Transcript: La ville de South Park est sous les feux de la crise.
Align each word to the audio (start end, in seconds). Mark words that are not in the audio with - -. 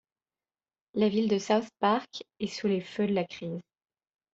La 0.95 1.09
ville 1.09 1.27
de 1.29 1.37
South 1.37 1.67
Park 1.79 2.23
est 2.39 2.47
sous 2.47 2.65
les 2.65 2.81
feux 2.81 3.05
de 3.05 3.13
la 3.13 3.23
crise. 3.23 3.61